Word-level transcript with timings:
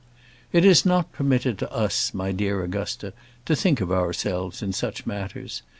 It 0.51 0.65
is 0.65 0.83
not 0.83 1.11
permitted 1.11 1.59
to 1.59 1.71
us, 1.71 2.11
my 2.11 2.31
dear 2.31 2.63
Augusta, 2.63 3.13
to 3.45 3.55
think 3.55 3.81
of 3.81 3.91
ourselves 3.91 4.63
in 4.63 4.73
such 4.73 5.05
matters. 5.05 5.61